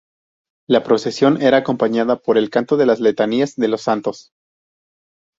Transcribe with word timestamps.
La 0.67 0.81
procesión 0.83 1.39
era 1.43 1.57
acompañada 1.57 2.15
por 2.15 2.35
el 2.39 2.49
canto 2.49 2.75
de 2.75 2.87
las 2.87 2.99
letanías 2.99 3.55
de 3.55 3.67
los 3.67 3.83
santos. 3.83 4.31